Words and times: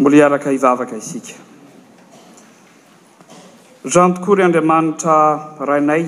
mbola 0.00 0.16
hiaraka 0.16 0.52
ivavaka 0.52 0.96
isika 0.96 1.34
zan 3.84 4.14
tokory 4.14 4.42
andriamanitra 4.44 5.16
rainay 5.68 6.04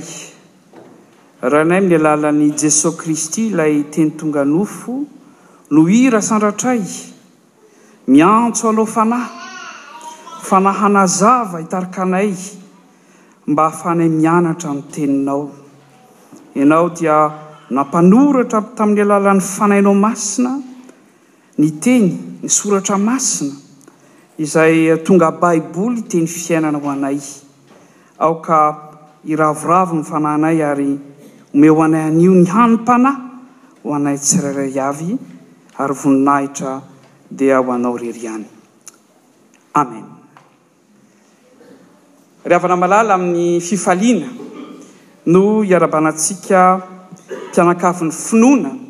rainay 1.52 1.80
miy 1.88 1.96
alalan'ni 2.00 2.48
jesosy 2.62 2.96
kristy 3.00 3.42
ilay 3.50 3.84
teny 3.92 4.10
tonga 4.20 4.42
nofo 4.44 4.92
no 5.70 5.80
ira 5.98 6.20
sandratray 6.26 6.82
miantso 8.12 8.68
anao 8.70 8.86
fanahy 8.96 9.30
fanaha 10.48 10.88
nazava 10.96 11.58
hitarika 11.62 12.02
anay 12.04 12.34
mba 13.50 13.62
hafanay 13.70 14.08
mianatra 14.16 14.74
ny 14.74 14.82
teninao 14.94 15.44
ianao 16.58 16.88
dia 16.96 17.16
nampanoratra 17.74 18.60
tamin'ny 18.76 19.02
alalan'ny 19.04 19.40
fanainao 19.54 19.94
masina 20.04 20.52
ny 21.58 21.70
teny 21.84 22.08
ny 22.42 22.48
soratra 22.58 22.98
masina 23.08 23.56
izay 24.38 24.86
eh, 24.88 24.96
tonga 25.02 25.30
baiboly 25.32 26.02
teny 26.08 26.26
fiainana 26.26 26.78
ho 26.78 26.88
anay 26.88 27.18
aoka 28.18 28.58
iravoravo 29.26 29.96
ny 29.98 30.02
fanahnay 30.06 30.60
ary 30.62 30.92
ome 31.54 31.68
ho 31.68 31.82
anay 31.82 32.02
anio 32.08 32.32
ny 32.38 32.46
hanympanay 32.54 33.16
ho 33.82 33.94
anay 33.94 34.16
tsirarey 34.16 34.78
avy 34.78 35.18
ary 35.78 35.94
voninahitra 35.94 36.80
dia 37.28 37.58
ho 37.60 37.72
anao 37.74 37.98
rery 37.98 38.24
any 38.34 38.46
amen 39.80 40.04
ry 42.46 42.54
havana 42.56 42.76
malala 42.84 43.12
amin'ny 43.18 43.58
fifaliana 43.68 44.28
no 45.26 45.42
iarabanantsika 45.70 46.60
mpianakafo 47.50 48.04
ny 48.06 48.10
finoana 48.14 48.87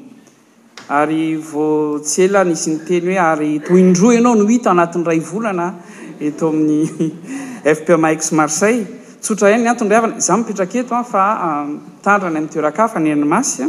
ary 0.89 1.37
votselanisy 1.39 2.71
ny 2.73 2.79
teny 2.85 3.07
hoe 3.15 3.19
ary 3.21 3.61
toindro 3.61 4.13
ianao 4.13 4.35
no 4.35 4.49
ita 4.49 4.71
anatin'ny 4.73 5.05
ray 5.05 5.21
volana 5.21 5.67
eto 6.19 6.49
amin'ny 6.49 6.87
fpmax 7.77 8.19
marsel 8.39 8.77
totrahnny 9.25 9.69
atonr 9.73 9.95
aana 9.97 10.21
za 10.27 10.33
mipetraketofatandrany 10.39 12.37
am'toerakafnynmasy 12.43 13.65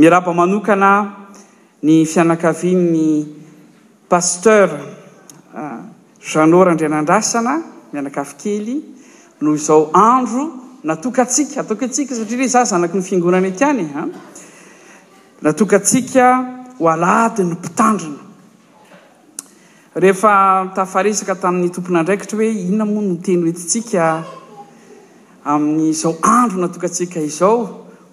mirabaaokana 0.00 0.92
ny 1.86 2.06
fianakany 2.12 2.74
paster 4.10 4.68
janor 6.32 6.66
ndrinandrasana 6.74 7.54
miaakakely 7.92 8.76
noo 9.44 9.56
zao 9.66 9.80
andro 9.92 10.44
natokatsika 10.88 11.60
ataoko 11.60 11.84
atsika 11.84 12.14
satria 12.16 12.38
re 12.38 12.46
za 12.48 12.64
zanaky 12.64 12.96
ny 12.96 13.02
fingorana 13.10 13.46
eti 13.52 13.64
any 13.64 13.84
ah. 14.00 14.06
natokatsika 15.42 16.26
oaladi 16.80 17.42
ny 17.44 17.52
mpitandrina 17.54 18.18
ehefatafasaka 20.00 21.34
tamin'ny 21.42 21.70
tompona 21.74 21.98
andraikitra 22.02 22.36
oe 22.44 22.50
inona 22.68 22.84
moano 22.90 23.14
teny 23.26 23.42
etiin'zao 23.52 26.12
andro 26.40 26.56
natokatsika 26.64 27.18
izao 27.30 27.56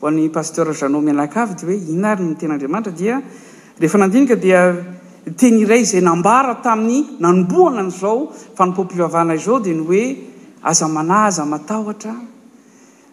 hoan'ny 0.02 0.30
pasterjaneamialak 0.38 1.34
avy 1.44 1.54
dihoe 1.62 1.78
inona 1.94 2.12
ryntenyandriamaitradiaaini 2.20 4.36
diateny 4.46 5.56
iray 5.66 5.84
zay 5.92 6.02
nambara 6.10 6.54
tamin'ny 6.70 6.98
nanomboana 7.24 7.82
ny 7.88 7.92
zao 8.02 8.18
fanipo-pivavana 8.60 9.34
izao 9.40 9.60
dia 9.66 9.76
ny 9.80 9.84
hoe 9.92 10.06
aza 10.70 10.88
manaza 10.88 11.44
matahtra 11.56 12.14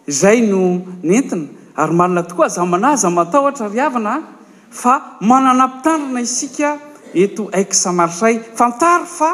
zay 0.07 0.37
no 0.51 0.61
nentina 1.03 1.43
maina 1.75 2.23
tokoaza 2.23 2.61
manazamatao 2.65 3.43
ohta 3.45 3.65
r 3.67 3.79
aana 3.85 4.23
fa 4.71 4.93
manana 5.21 5.67
pitandrina 5.75 6.21
isika 6.21 6.79
eto 7.13 7.49
ak 7.51 7.73
samarsay 7.73 8.39
fantary 8.57 9.05
fa 9.05 9.29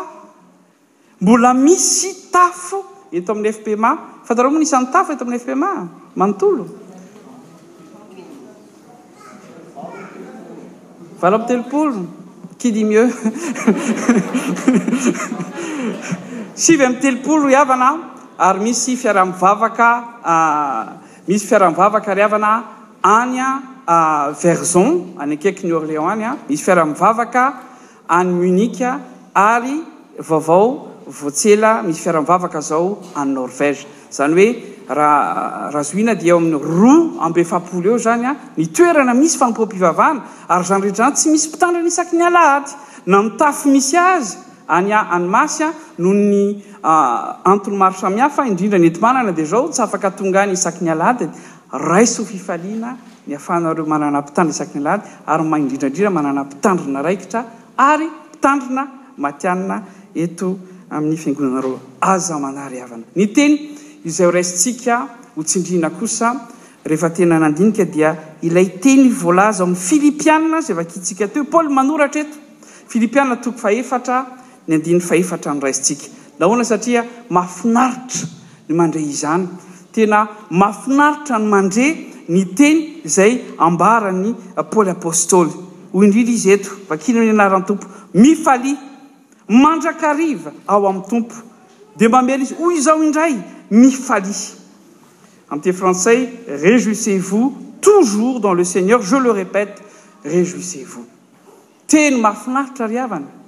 mbola 1.22 1.54
misy 1.54 2.32
tafo 2.34 2.84
eto 3.12 3.32
amin'y 3.32 3.54
fpma 3.54 3.92
fatrmo 4.26 4.58
n 4.58 4.64
isan'ny 4.66 4.88
tafeto 4.92 5.24
amin'y 5.26 5.40
fpmanoo 5.40 6.66
am'ytelopolo 11.24 12.08
kimieu 12.60 13.08
sivy 16.58 16.84
am'y 16.86 17.00
telopolo 17.02 17.46
avana 17.62 17.90
ary 18.42 18.60
misy 18.66 18.96
fiarahmyvavaka 18.98 19.90
ah, 20.26 21.06
misy 21.28 21.46
fiara-mivavaka 21.48 22.14
ri 22.16 22.22
avana 22.22 22.64
anya 23.04 23.62
verzon 24.42 25.16
any 25.22 25.38
akaiky 25.38 25.64
ny 25.64 25.72
orlean 25.72 26.10
any 26.14 26.24
a 26.24 26.38
misy 26.50 26.64
fiara-mivavaka 26.66 27.60
any 28.10 28.32
munike 28.32 28.88
ary 29.36 29.84
vaovao 30.18 31.06
voatsela 31.06 31.82
misy 31.86 32.02
fiara-mivavaka 32.06 32.62
zao 32.72 32.86
any 33.22 33.34
norvege 33.36 33.86
zany 34.12 34.36
hoe 34.36 34.50
raha 35.00 35.70
razoina 35.76 36.16
dia 36.24 36.34
eo 36.34 36.38
amin'ny 36.38 36.58
ro 36.80 36.96
ambe 37.28 37.44
fapolo 37.54 37.92
eo 37.94 37.98
zany 38.08 38.26
a 38.26 38.36
nitoerana 38.58 39.14
misy 39.22 39.38
famompoam-pivavana 39.42 40.22
ary 40.50 40.64
zany 40.72 40.82
retrany 40.88 41.14
tsy 41.18 41.28
misy 41.36 41.48
mpitandra 41.50 41.82
ny 41.82 41.88
isaky 41.94 42.16
ny 42.20 42.26
alahty 42.32 42.76
na 43.06 43.18
mitafy 43.28 43.70
misy 43.76 43.98
azy 43.98 44.38
anya 44.72 45.08
anymasya 45.12 45.74
noho 46.00 46.14
ny 46.14 46.64
antny 47.46 47.76
maro 47.78 47.94
samihafa 47.96 48.48
indrindran 48.48 48.84
et 48.86 48.98
manana 49.02 49.32
d 49.32 49.44
zao 49.44 49.68
tsy 49.70 49.82
afaka 49.84 50.10
tongaany 50.18 50.54
isaky 50.56 50.84
nyalad 50.88 51.20
as 51.28 52.16
fialian 52.46 52.86
yafhaeo 53.34 53.84
mananampitandr 53.94 54.54
iay 54.56 54.78
alad 54.84 55.02
ayadrindradrira 55.28 56.10
anaiainayitanriney 56.10 57.02
noeaaaami'ny 69.20 69.76
filipia 69.76 70.38
aktsika 70.80 71.28
paly 71.54 71.70
manoratra 71.80 72.22
eto 72.24 72.38
filipiana 72.92 73.36
toky 73.46 73.60
faefatra 73.66 74.18
naynahoana 74.68 76.64
satria 76.74 77.06
mafinaritra 77.36 78.28
ny 78.70 78.74
mandre 78.78 79.02
izany 79.02 79.48
tena 79.94 80.20
mafinaritra 80.52 81.40
ny 81.42 81.48
mandre 81.54 81.86
ny 82.34 82.44
teny 82.56 82.80
zay 83.06 83.34
ambarany 83.58 84.30
uh, 84.34 84.64
pôly 84.72 84.92
apôstôly 84.92 85.52
hoy 85.94 86.06
indriny 86.08 86.32
izy 86.38 86.52
eto 86.56 86.70
vakina 86.90 87.24
ny 87.26 87.32
anarany 87.36 87.66
tompo 87.68 87.88
mifali 88.14 88.74
mandrakriva 89.64 90.52
ao 90.74 90.88
amin'ny 90.90 91.08
tompo 91.12 91.36
de 91.98 92.08
mamela 92.08 92.44
izy 92.44 92.56
hoy 92.60 92.78
izao 92.80 93.04
indray 93.04 93.36
mifali 93.72 94.36
amte 95.52 95.74
frantsay 95.74 96.20
rejoisse 96.64 97.18
vos 97.20 97.54
toujours 97.82 98.40
dans 98.40 98.54
le 98.54 98.64
seigneur 98.64 99.02
je 99.02 99.16
le 99.16 99.32
repete 99.32 99.82
rejoisse 100.24 100.84
vos 100.94 101.06
teny 101.88 102.22
mafinaritra 102.22 102.88
ry 102.88 103.00
avany 103.06 103.40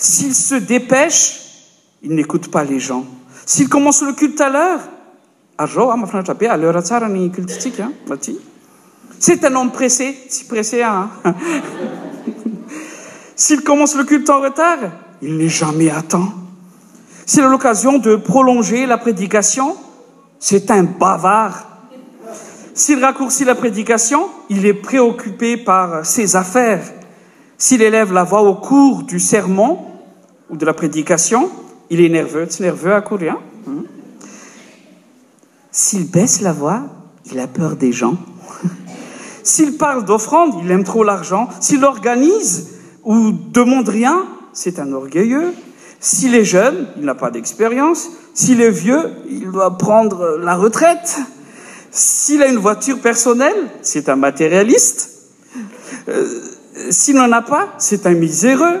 s'il 0.00 0.34
se 0.34 0.54
dépêche 0.54 1.42
il 2.02 2.14
n'écoute 2.14 2.48
pas 2.50 2.64
les 2.64 2.80
gens 2.80 3.04
s'il 3.44 3.68
commence 3.68 4.02
le 4.02 4.14
culte 4.14 4.40
à 4.40 4.48
l'heure 4.48 4.80
ah, 5.62 5.66
c'est 9.18 9.44
un 9.44 9.54
homme 9.54 9.70
pressé 9.70 10.16
si 10.30 10.44
press 10.46 10.74
s'il 13.36 13.60
commence 13.62 13.94
le 13.94 14.04
culte 14.04 14.30
en 14.30 14.40
retard 14.40 14.78
il 15.20 15.36
n'est 15.36 15.48
jamais 15.48 15.90
attend 15.90 16.32
s'il 17.26 17.40
est 17.44 17.48
l'occasion 17.48 17.98
de 17.98 18.16
prolonger 18.16 18.86
la 18.86 18.96
prédication 18.96 19.76
c'est 20.38 20.70
un 20.70 20.84
bavard 20.84 21.66
s'il 22.72 23.04
raccourcit 23.04 23.44
la 23.44 23.54
prédication 23.54 24.30
il 24.48 24.64
est 24.64 24.72
préoccupé 24.72 25.58
par 25.58 26.06
ses 26.06 26.36
affaires 26.36 26.90
s'il 27.58 27.82
élève 27.82 28.14
la 28.14 28.24
voie 28.24 28.40
au 28.40 28.54
cours 28.54 29.02
du 29.02 29.20
sermon 29.20 29.80
de 30.52 30.66
la 30.66 30.74
prédication 30.74 31.50
il 31.90 32.00
est 32.00 32.08
nerveuxnerveux 32.08 32.94
à 32.94 33.00
cou 33.00 33.16
rien 33.16 33.38
hmm? 33.66 33.82
s'il 35.70 36.10
baisse 36.10 36.40
la 36.40 36.52
voix 36.52 36.82
il 37.30 37.38
a 37.38 37.46
peur 37.46 37.76
des 37.76 37.92
gens 37.92 38.16
s'il 39.42 39.74
parle 39.76 40.04
d'offrande 40.04 40.54
il 40.62 40.70
aime 40.70 40.84
trop 40.84 41.04
l'argent 41.04 41.48
s'il 41.60 41.84
organise 41.84 42.70
ou 43.04 43.30
demonderien 43.30 44.26
c'est 44.52 44.78
un 44.80 44.92
orgueilleux 44.92 45.52
s'il 46.00 46.34
est 46.34 46.44
jeune 46.44 46.88
il 46.98 47.04
n'a 47.04 47.14
pas 47.14 47.30
d'expérience 47.30 48.08
s'il 48.34 48.60
est 48.60 48.70
vieux 48.70 49.10
il 49.28 49.50
doit 49.50 49.78
prendre 49.78 50.38
la 50.40 50.56
retraite 50.56 51.18
s'il 51.92 52.42
a 52.42 52.48
une 52.48 52.58
voiture 52.58 52.98
personnelle 53.00 53.70
c'est 53.82 54.08
un 54.08 54.16
matérialiste 54.16 55.10
euh, 56.08 56.42
s'il 56.90 57.16
n'en 57.16 57.30
a 57.30 57.42
pas 57.42 57.68
c'est 57.78 58.06
un 58.06 58.14
miséreux 58.14 58.80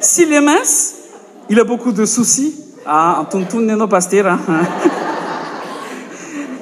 s'il 0.00 0.32
est 0.32 0.40
mince 0.40 0.94
il 1.48 1.58
a 1.58 1.64
beaucoup 1.64 1.90
de 1.92 2.04
souci 2.06 2.54
ah, 2.86 3.26
ah. 3.26 4.00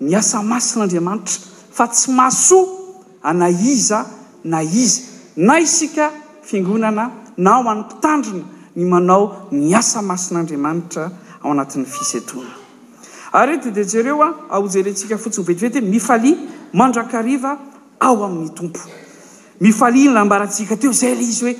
ny 0.00 0.14
asa 0.14 0.38
masin'andriamanitra 0.42 1.36
fa 1.76 1.86
tsy 1.88 2.10
masoa 2.14 3.02
anaiza 3.22 4.06
na 4.44 4.62
izy 4.62 5.02
na 5.36 5.58
isika 5.60 6.12
fiangonana 6.42 7.04
na 7.36 7.58
o 7.58 7.62
an'nympitandrina 7.66 8.44
ny 8.76 8.84
manao 8.86 9.48
ny 9.50 9.74
asa 9.74 10.02
masin'andriamanitra 10.02 11.10
ao 11.42 11.50
anatin'ny 11.52 11.86
fisetoana 11.86 12.54
ary 13.32 13.58
otedijereo 13.58 14.22
a 14.22 14.34
aojerentsika 14.50 15.18
fotsiy 15.18 15.42
vetivety 15.44 15.80
mifali 15.80 16.38
mandrakariva 16.72 17.58
ao 18.00 18.22
amin'ny 18.24 18.54
tompo 18.54 18.80
mifalinylambaratsika 19.60 20.76
teo 20.76 20.92
zay 20.92 21.12
izy 21.20 21.44
oe 21.44 21.54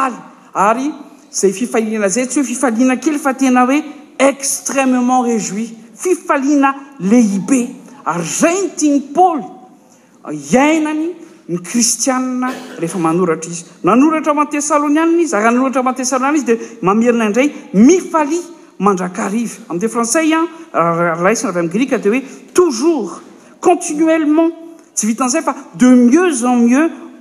aly 0.00 0.14
ary 0.54 0.92
zay 1.32 1.52
fifalina 1.52 2.08
zay 2.08 2.26
tsy 2.26 2.40
he 2.40 2.44
fifaliana 2.44 2.96
kely 2.96 3.18
fa 3.18 3.34
tena 3.34 3.66
hoe 3.66 3.82
extrêmement 4.18 5.22
réjoi 5.26 5.68
fifaliana 5.94 6.74
lehibe 7.00 7.60
ar 8.04 8.20
zentin 8.24 9.02
paly 9.14 9.44
iainany 10.32 11.08
my 11.48 11.58
kristiaa 11.58 12.20
rehefa 12.80 12.98
manoratra 12.98 13.50
izy 13.50 13.64
nanoratra 13.84 14.34
matessaloniaa 14.34 15.06
izy 15.20 15.36
ary 15.36 15.44
nanoratra 15.44 15.82
matesaloiaa 15.82 16.34
izy 16.36 16.44
de 16.46 16.58
mamirina 16.82 17.26
indray 17.26 17.48
mifali 17.74 18.40
mandrakarivy 18.78 19.54
ami'de 19.70 19.88
françay 19.94 20.28
a 20.72 21.18
lais 21.24 21.44
a'y 21.44 21.68
griua 21.68 21.98
te 21.98 22.08
hoe 22.08 22.22
toujours 22.54 23.10
continuellement 23.68 24.50
tsy 24.94 25.06
vitan'izay 25.06 25.42
fa 25.42 25.54
de 25.80 25.86
mieux 25.88 26.44
an 26.50 26.56
mieux 26.68 26.88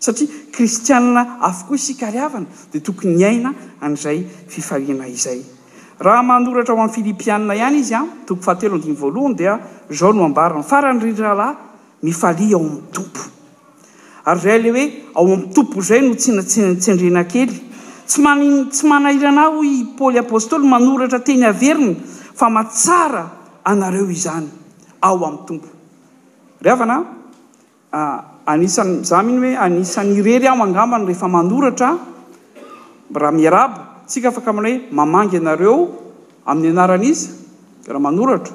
satria 0.00 0.28
kristiaa 0.54 1.20
avokoa 1.48 1.76
isikaryavana 1.80 2.46
de 2.72 2.78
tokony 2.86 3.20
aina 3.30 3.50
a'zayfilinaizay 3.86 5.40
raha 6.06 6.22
manoratra 6.30 6.74
ao 6.74 6.80
ami'y 6.84 6.94
filipiaa 6.96 7.38
ihany 7.58 7.76
izy 7.82 7.94
a 7.94 8.06
tomko 8.26 8.42
fahatelo 8.46 8.76
ny 8.84 8.94
valohan 9.02 9.34
dia 9.40 9.54
zao 9.98 10.12
nobarin 10.20 10.64
faranyrirhalahy 10.70 11.54
mi 12.02 12.14
ao 12.22 12.44
a'ny 12.58 12.82
tompo 12.94 13.26
zayle 14.44 14.70
oe 14.80 14.84
ao 15.18 15.24
am'nytompo 15.34 15.78
zay 15.88 16.00
no 16.08 16.14
tstsindrenakely 16.20 17.54
sytsy 18.14 18.82
manailana 18.92 19.42
hoi 19.56 19.72
poly 19.98 20.18
apôstôly 20.24 20.64
manoratra 20.74 21.18
teny 21.28 21.44
averina 21.52 21.94
fa 22.40 22.48
matsara 22.56 23.24
anareo 23.72 24.08
izany 24.16 24.48
ao 25.08 25.16
a'ny 25.28 25.38
tompo 25.46 25.68
ravna 26.64 26.96
ah, 27.92 28.24
anisany 28.50 29.04
zah 29.04 29.22
mihny 29.24 29.54
hoe 29.54 29.58
anisan'ny 29.66 30.22
rery 30.26 30.46
aangambany 30.50 31.06
rehefa 31.10 31.28
manoratra 31.34 31.90
rahamiaraba 33.22 34.04
tsika 34.10 34.28
afaka 34.32 34.52
manao 34.56 34.70
hoe 34.70 34.82
mamangy 35.00 35.36
anareo 35.42 35.76
amin'ny 36.50 36.72
anaran'izy 36.76 37.26
rahamanoratra 37.94 38.54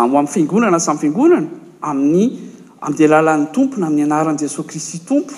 am'nyfingonana 0.00 0.76
ah, 0.80 0.84
samy 0.86 0.98
fingonana 1.04 1.48
aminnyamde 1.90 3.04
lalan'ny 3.12 3.46
tompona 3.56 3.86
amin'ny 3.90 4.08
anaranyjesos 4.08 4.66
kristy 4.68 4.98
tompo 5.10 5.34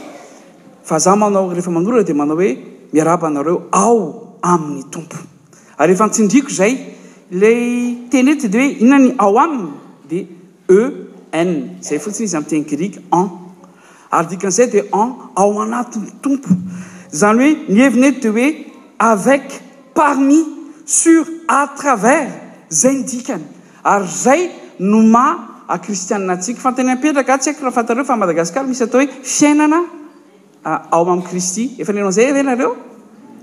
fa 0.88 0.96
za 1.04 1.16
manao 1.22 1.50
rehefa 1.56 1.70
manoratra 1.76 2.04
di 2.10 2.20
manao 2.22 2.36
hoe 2.42 2.52
miaraba 2.94 3.26
anareo 3.30 3.58
ao 3.82 3.98
amin'ny 4.52 4.84
tompo 4.94 5.16
arehfa 5.82 6.06
ntsindriko 6.10 6.48
zay 6.60 6.72
lay 7.42 7.64
ten 8.10 8.28
ety 8.30 8.46
de 8.48 8.58
hoe 8.62 8.70
ihonany 8.78 9.08
ao 9.18 9.34
aminy 9.44 9.70
dia 10.10 10.26
e 10.70 11.03
zay 11.82 11.98
fotsiny 11.98 12.24
izy 12.28 12.36
amteny 12.36 12.64
gri 12.64 12.88
adizay 14.14 14.66
de 14.72 14.80
n 14.86 15.10
aoanatompotompo 15.34 16.54
zany 17.10 17.40
oe 17.40 17.54
nihevine 17.68 18.10
de 18.22 18.28
oe 18.28 18.54
avec 18.98 19.62
parmi 19.94 20.38
sur 20.86 21.26
a 21.48 21.66
travers 21.76 22.30
zay 22.70 22.96
ndikany 23.02 23.42
ary 23.82 24.06
zay 24.06 24.50
noma 24.78 25.62
akristia 25.66 26.16
atsika 26.32 26.60
fatanyampetraka 26.60 27.32
atsy 27.34 27.48
aiko 27.50 27.60
rahafatareo 27.66 28.04
fa 28.04 28.16
madagasar 28.16 28.64
misy 28.68 28.82
atao 28.84 29.00
hoe 29.00 29.10
fiainana 29.22 29.80
aoami'risty 30.92 31.64
efanozay 31.82 32.42
nareo 32.42 32.76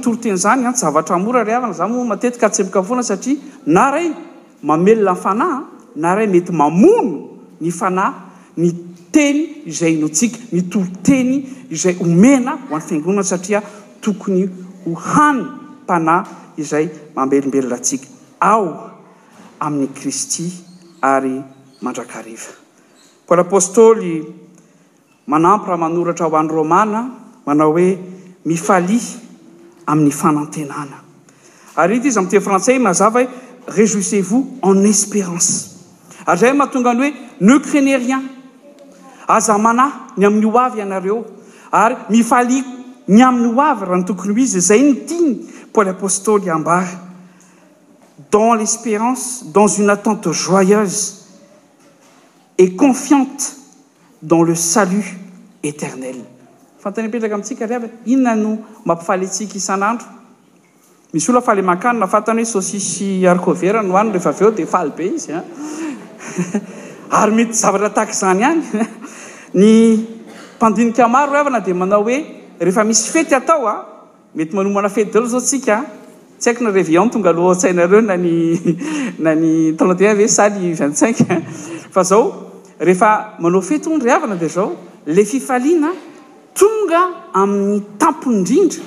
tyzavatraraaa 0.72 1.84
ao 1.84 2.00
atetikaaekaana 2.12 3.02
saa 3.02 3.18
yaea 3.76 4.10
naaymety 6.04 6.52
ao 6.64 6.70
ny 7.60 7.68
fna 7.70 8.02
ah, 8.06 8.12
ny 8.56 8.70
teny 9.12 9.46
zay 9.78 9.94
no 9.96 10.08
tsika 10.08 10.38
nytoroteny 10.52 11.42
zay 11.82 11.94
omena 12.04 12.58
hoan'ny 12.68 12.86
fingonana 12.88 13.22
satria 13.22 13.62
tokony 14.02 14.50
ho 14.84 14.94
hany 14.98 15.40
mpana 15.84 16.24
izay 16.58 16.88
mambelombelona 17.14 17.76
atsika 17.78 18.08
ao 18.40 18.90
amin'ny 19.62 19.88
kristy 19.94 20.50
ary 21.00 21.38
mandrakariva 21.80 22.50
kolapôstôly 23.28 24.26
manampy 25.26 25.64
raha 25.70 25.78
manoratra 25.78 26.26
ho 26.26 26.36
an'ny 26.36 26.50
romana 26.50 27.00
manao 27.46 27.70
hoe 27.72 27.96
mifalia 28.44 29.00
amin'ny 29.86 30.10
fanantenana 30.10 30.98
ary 31.78 31.96
ita 32.02 32.08
izy 32.10 32.18
amin'yte 32.18 32.40
frantsay 32.44 32.78
mazava 32.82 33.22
hoe 33.22 33.28
réjouisse 33.76 34.18
vos 34.26 34.44
en 34.62 34.84
espérance 34.84 35.78
ary 36.26 36.38
zay 36.38 36.50
ho 36.50 36.56
mahatonga 36.58 36.90
any 36.90 37.00
hoe 37.04 37.12
neucrenerien 37.40 38.26
aza 39.28 39.58
manahy 39.58 40.18
ny 40.18 40.26
amin'ny 40.26 40.46
ho 40.50 40.58
avy 40.58 40.78
ianareo 40.82 41.18
ary 41.72 41.94
mifaliako 42.10 42.71
ny 43.10 43.22
ain'ny 43.24 43.48
oavy 43.58 43.86
rahny 43.86 44.04
tokony 44.06 44.34
hoizy 44.36 44.60
zay 44.60 44.82
ny 44.82 44.92
tiany 45.06 45.32
poly 45.74 45.90
apostôly 45.90 46.50
ambar 46.50 46.84
dans 48.30 48.54
l'espérance 48.54 49.44
dans 49.52 49.66
uny 49.66 49.90
attente 49.90 50.30
joyeuse 50.32 51.26
et 52.58 52.76
confiante 52.76 53.56
dans 54.22 54.42
le 54.46 54.54
salut 54.54 55.18
eternelftypera 55.64 57.34
amitsk 57.34 57.64
inon 58.06 58.36
no 58.36 58.58
mampifaetk 58.84 59.56
ianadroisy 59.56 61.32
l 61.32 61.70
ako 61.74 61.92
na 61.98 62.06
fatnyhoe 62.06 62.46
sssyenoyty 62.46 64.20
zrat 67.50 67.98
izany 68.10 68.42
hany 68.44 68.62
ny 69.58 69.74
mpandnikaro 70.56 71.34
ana 71.46 71.60
dia 71.60 71.74
manao 71.74 72.04
oe 72.04 72.41
rehefa 72.62 72.84
misy 72.84 73.10
fety 73.12 73.34
atao 73.34 73.66
a 73.66 73.70
ah, 73.72 73.84
mety 74.36 74.54
manomana 74.56 74.88
fety 74.88 75.12
delo 75.12 75.26
zao 75.26 75.40
tsika 75.40 75.84
tsy 76.38 76.46
haiko 76.50 76.64
ny 76.64 76.70
revionn 76.70 77.10
tonga 77.10 77.30
aloha 77.30 77.50
ahn-tsainareo 77.54 78.00
na 78.00 78.16
ny 78.16 78.34
na 79.18 79.34
ny 79.34 79.72
trenteun 79.76 80.10
hve 80.14 80.28
saly 80.28 80.72
vingt 80.78 80.96
cinq 81.00 81.24
fa 81.94 82.04
zao 82.04 82.24
rehefa 82.80 83.10
manao 83.40 83.62
fety 83.62 83.90
ny 83.92 83.98
riavana 84.04 84.36
de 84.36 84.48
zao 84.48 84.70
le 85.06 85.24
fifaliana 85.24 85.90
tonga 86.54 87.02
amin'ny 87.34 87.82
tampo 87.98 88.30
indrindra 88.32 88.82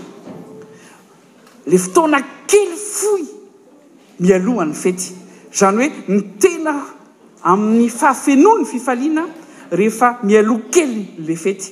le 1.67 1.77
fotoana 1.77 2.21
kely 2.49 2.73
foy 2.97 3.23
mialohan'ny 4.23 4.75
fety 4.83 5.11
zany 5.59 5.79
hoe 5.81 5.91
ni 6.13 6.21
tena 6.41 6.75
amin'ny 7.43 7.89
fahafenoa 7.89 8.59
ny 8.61 8.65
fifaliana 8.73 9.25
rehefa 9.71 10.17
mialoha 10.23 10.69
kely 10.71 11.01
la 11.27 11.35
fety 11.35 11.71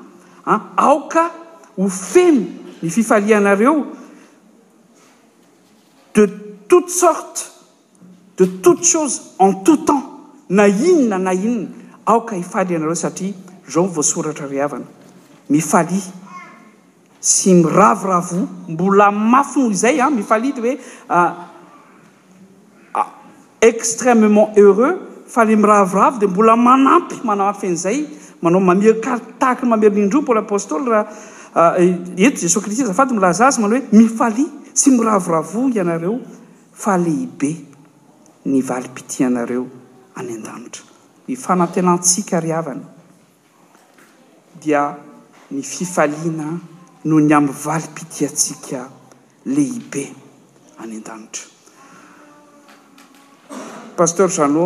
aoka 0.45 1.31
ho 1.77 1.87
feno 1.89 2.45
ny 2.81 2.89
fifalianareo 2.89 3.85
de 6.15 6.25
toute 6.67 6.89
sorte 6.89 7.51
de 8.41 8.45
toute 8.61 8.83
chose 8.83 9.35
en 9.39 9.53
tout 9.63 9.77
temps 9.85 10.03
na 10.49 10.67
inona 10.67 11.17
na 11.19 11.33
inna 11.33 11.67
aoka 12.05 12.35
hifalyanareo 12.35 12.95
satria 12.97 13.33
zao 13.69 13.87
voasoratra 13.87 14.47
rihavany 14.49 14.85
mifaly 15.49 16.01
sy 17.21 17.53
miravoravo 17.53 18.47
mbola 18.67 19.11
mafiny 19.11 19.69
izay 19.71 19.99
a 20.01 20.09
mifaly 20.09 20.51
dy 20.57 20.61
hoe 20.61 20.77
ah, 21.09 21.35
ah, 22.93 23.09
extrêmement 23.61 24.49
heureux 24.57 24.97
mifaly 25.29 25.55
miravoravo 25.55 26.17
de 26.19 26.27
mbola 26.27 26.55
manampy 26.57 27.21
manampy 27.23 27.59
fen'zay 27.61 28.05
manao 28.41 28.61
mamery 28.61 28.99
kartahkyny 28.99 29.69
mamery 29.69 29.95
nindro 29.95 30.21
poly 30.25 30.39
apôstoly 30.41 30.85
raha 30.91 31.07
ah, 31.55 31.73
eh, 31.81 32.25
eto 32.25 32.39
jesosy 32.41 32.63
kristy 32.65 32.83
azafaty 32.83 33.13
mlazazy 33.13 33.59
manao 33.61 33.77
hoe 33.79 33.87
mifalia 33.97 34.49
sy 34.73 34.89
miravoravoa 34.97 35.69
ianareo 35.77 36.15
fa 36.81 36.97
lehibe 36.97 37.51
ny 38.45 38.61
valipity 38.69 39.23
anareo 39.27 39.63
any 40.17 40.31
an-danitra 40.35 40.83
nyfanatenatsika 41.29 42.39
ry 42.43 42.51
havany 42.57 42.81
dia 44.63 44.81
ny 45.51 45.61
fifaliana 45.61 46.47
no 47.09 47.15
ny 47.19 47.33
am'y 47.37 47.53
valipiti 47.65 48.25
atsika 48.29 48.79
lehibe 49.45 50.03
any 50.81 50.95
an-danitra 50.99 51.45
paster 53.97 54.29
jano 54.37 54.65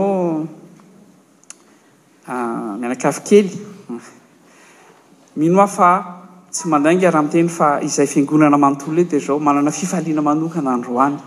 Ah, 2.27 2.73
mianakafokely 2.81 3.51
minoa 5.37 5.67
fa 5.69 5.89
tsy 6.51 6.65
mandrainga 6.73 7.05
arahamiteny 7.09 7.49
fa 7.49 7.67
izay 7.85 8.07
fiangonana 8.09 8.57
manotoloe 8.57 9.05
de 9.05 9.19
zao 9.19 9.37
manana 9.37 9.69
fifaliana 9.69 10.21
manokana 10.25 10.71
androany 10.73 11.15
n 11.19 11.21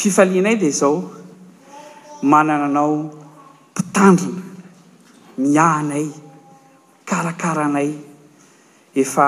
fifalianay 0.00 0.56
dia 0.60 0.70
zao 0.70 1.00
manana 2.22 2.66
anao 2.68 2.94
mpitandrina 3.72 4.42
miahnay 5.40 6.04
karakaranay 7.08 7.88
efa 8.92 9.26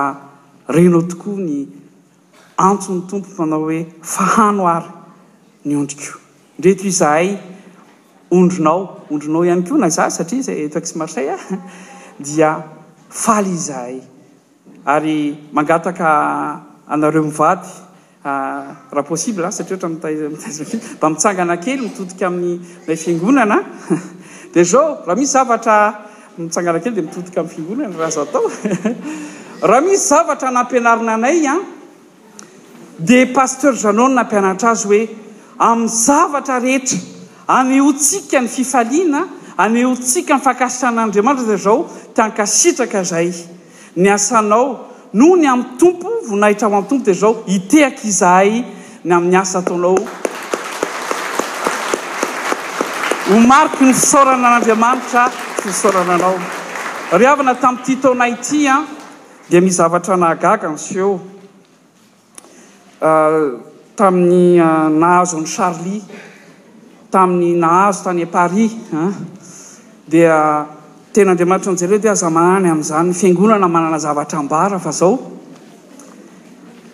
renao 0.68 1.02
tokoa 1.08 1.40
ny 1.48 1.56
antso 2.60 2.92
ny 2.92 3.00
tompo 3.08 3.30
manao 3.40 3.64
hoe 3.72 3.80
fahanoara 4.04 4.90
ny 5.64 5.72
ondriko 5.80 6.18
ndreto 6.60 6.84
izahay 6.92 7.28
ondrinao 8.32 9.00
ondrinao 9.10 9.44
ihany 9.44 9.64
ko 9.68 9.76
na 9.76 9.88
za 9.88 10.10
satria 10.10 10.42
tsy 10.80 10.96
marsay 10.98 11.28
ah, 11.30 11.40
dia 12.18 12.62
fal 13.08 13.44
izay 13.46 14.00
ary 14.84 15.36
mangataka 15.52 16.08
anareo 16.88 17.22
mivaty 17.22 17.68
ah, 18.24 18.88
rahapossible 18.90 19.44
ah, 19.46 19.50
saria 19.52 19.76
haamitsangana 21.00 21.56
kely 21.64 21.82
mitotika 21.84 22.26
aminay 22.26 22.96
fingonana 22.96 23.60
d 24.54 24.64
zao 24.64 25.04
raha 25.06 25.16
misy 25.16 25.32
zavatra 25.36 25.76
misangaakely 26.38 26.94
di 26.94 27.02
mitotika 27.02 27.40
ami'y 27.40 27.52
fingonanarahza 27.54 28.22
atao 28.24 28.48
raha 29.68 29.80
misy 29.84 30.06
zavatra 30.08 30.48
nampianarina 30.56 31.14
anay 31.20 31.46
a 31.52 31.56
dia 32.98 33.26
pasteur 33.36 33.76
ganon 33.84 34.14
nampianatra 34.18 34.70
azy 34.72 34.86
hoe 34.92 35.02
amin'ny 35.68 35.88
zavatra 36.06 36.56
rehetra 36.64 37.11
anehotsika 37.52 38.40
ny 38.40 38.48
fifaliana 38.48 39.28
anehotsika 39.56 40.34
nyfahkasitranan'andriamanitra 40.36 41.46
za 41.46 41.56
zao 41.56 41.90
tankasitraka 42.14 43.02
zay 43.02 43.32
ny 43.96 44.10
asanao 44.12 44.88
noho 45.14 45.36
ny 45.36 45.46
am'y 45.48 45.64
tompo 45.78 46.08
vonahitra 46.28 46.68
o 46.68 46.74
amy 46.78 46.86
tompo 46.88 47.04
de 47.04 47.12
zao 47.14 47.34
hitehaky 47.46 48.08
izahay 48.08 48.64
yamin'ny 49.04 49.36
asa 49.40 49.60
taonao 49.66 49.96
omariky 53.36 53.84
ny 53.90 53.94
sorana 53.94 54.48
anandriamanitra 54.48 55.24
sy 55.62 55.70
sorananao 55.80 56.34
ryavana 57.18 57.54
tami'ity 57.62 57.94
taonaytya 58.02 58.72
ah, 58.74 58.84
di 59.50 59.60
mizavatra 59.60 60.16
nagaganso 60.16 61.20
ah, 63.00 63.60
tamin'ny 63.96 64.60
ah, 64.60 64.88
nahazon'ny 64.88 65.46
charli 65.46 66.00
tamin'ny 67.12 67.60
nahazo 67.60 68.04
tany 68.08 68.24
paris 68.34 68.72
dia 70.10 70.66
tena 71.12 71.30
andriamanitra 71.32 71.72
njareo 71.72 71.98
de 72.04 72.08
aza 72.10 72.30
mahany 72.30 72.66
am'izany 72.72 73.12
fiangonana 73.20 73.68
manana 73.68 73.98
zavatra 74.04 74.38
ambara 74.38 74.78
fa 74.78 74.90
zao 75.00 75.18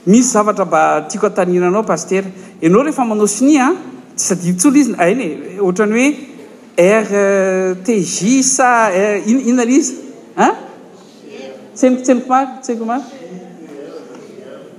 misy 0.07 0.29
zavatra 0.35 0.65
mba 0.65 0.81
tiako 1.09 1.27
atanina 1.31 1.69
anao 1.71 1.83
paster 1.93 2.25
ianao 2.61 2.83
rehefa 2.83 3.05
manaosini 3.11 3.55
a 3.67 3.69
tsysaditsolo 4.17 4.77
izyn 4.83 4.97
ane 5.07 5.27
ohatrany 5.67 5.95
hoe 5.99 6.09
r 7.03 7.79
tgis 7.85 8.53
r 8.91 9.23
i 9.31 9.33
inalizy 9.51 9.93
n 11.91 11.97
tstsikomarkoar 12.03 13.01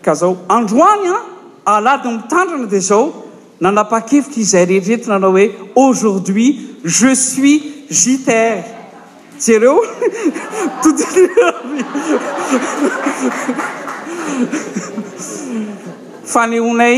ka 0.04 0.14
zao 0.22 0.36
androany 0.58 1.08
a 1.16 1.18
aladi 1.78 2.08
mitandrana 2.18 2.66
de 2.74 2.80
zao 2.92 3.29
nanapakeviky 3.62 4.44
zay 4.44 4.66
rehetrreta 4.66 5.12
nanao 5.12 5.32
hoe 5.32 5.46
aujourd'hui 5.76 6.48
je 6.84 7.14
suis 7.16 7.56
jutar 7.92 8.62
zereo 9.40 9.74
todi 10.84 11.04
fa 16.26 16.46
nyhonay 16.48 16.98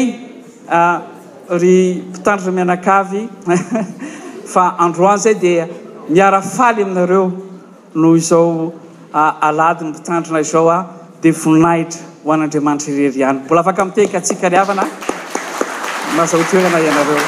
ry 1.62 1.74
mpitandrina 2.10 2.52
mianakavy 2.60 3.24
fa 4.54 4.68
androany 4.86 5.20
zay 5.26 5.36
dia 5.44 5.68
miarafaly 6.10 6.84
aminareo 6.86 7.26
noho 7.96 8.16
izao 8.22 8.74
ah, 9.14 9.32
aladi 9.48 9.84
ny 9.84 9.90
mpitandrina 9.92 10.44
zao 10.44 10.70
a 10.70 10.76
ah, 10.78 10.86
dia 11.22 11.32
voninahitra 11.34 12.02
ho 12.26 12.34
an'andriamanitra 12.34 12.94
irery 12.94 13.24
hany 13.28 13.40
mbola 13.40 13.62
afaka 13.62 13.82
ami'tehika 13.84 14.18
atsika 14.18 14.50
liavana 14.54 14.86
mahazahotoenana 16.16 16.78
anareo 16.78 17.26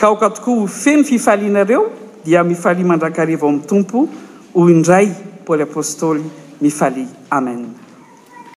ka 0.00 0.08
oka 0.08 0.30
tokoa 0.30 0.66
hfeno 0.68 1.04
fifalynareo 1.04 1.90
dia 2.24 2.44
mifaly 2.44 2.84
mandrakariva 2.84 3.46
o 3.46 3.48
amin'ny 3.50 3.66
tompo 3.66 4.08
hoindray 4.54 5.08
pôly 5.44 5.62
apostoly 5.62 6.22
mifaly 6.60 7.06
amen 7.30 7.83